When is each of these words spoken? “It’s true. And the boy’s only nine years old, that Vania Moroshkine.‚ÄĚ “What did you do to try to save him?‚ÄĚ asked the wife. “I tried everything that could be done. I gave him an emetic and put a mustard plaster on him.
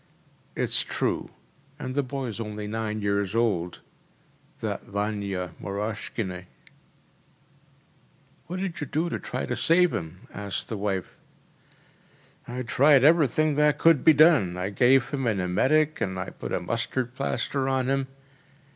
“It’s 0.55 0.81
true. 0.81 1.29
And 1.77 1.93
the 1.93 2.01
boy’s 2.01 2.39
only 2.39 2.65
nine 2.65 3.03
years 3.03 3.35
old, 3.35 3.81
that 4.59 4.83
Vania 4.85 5.51
Moroshkine.‚ÄĚ 5.61 6.45
“What 8.47 8.59
did 8.61 8.81
you 8.81 8.87
do 8.87 9.09
to 9.11 9.19
try 9.19 9.45
to 9.45 9.55
save 9.55 9.93
him?‚ÄĚ 9.93 10.35
asked 10.35 10.69
the 10.69 10.77
wife. 10.79 11.17
“I 12.47 12.63
tried 12.63 13.03
everything 13.03 13.53
that 13.57 13.77
could 13.77 14.03
be 14.03 14.13
done. 14.13 14.57
I 14.57 14.71
gave 14.71 15.09
him 15.11 15.27
an 15.27 15.39
emetic 15.39 16.01
and 16.01 16.17
put 16.39 16.51
a 16.51 16.59
mustard 16.59 17.13
plaster 17.13 17.69
on 17.69 17.87
him. 17.87 18.07